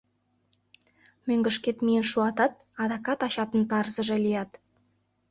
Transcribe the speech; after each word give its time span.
Мӧҥгышкет 1.27 1.77
миен 1.85 2.05
шуатат, 2.11 2.53
адакат 2.81 3.19
ачатын 3.27 3.63
тарзыже 3.71 4.17
лият... 4.25 4.51